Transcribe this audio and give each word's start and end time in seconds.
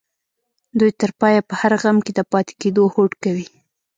دوی 0.79 0.91
تر 1.01 1.11
پايه 1.19 1.41
په 1.49 1.53
هر 1.61 1.71
غم 1.81 1.97
کې 2.05 2.11
د 2.15 2.19
پاتې 2.31 2.53
کېدو 2.61 2.83
هوډ 2.93 3.11
کوي. 3.23 3.47